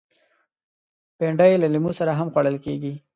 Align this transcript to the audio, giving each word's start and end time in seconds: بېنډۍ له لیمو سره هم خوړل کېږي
بېنډۍ 1.17 1.53
له 1.59 1.67
لیمو 1.73 1.91
سره 1.99 2.11
هم 2.19 2.27
خوړل 2.33 2.57
کېږي 2.65 2.93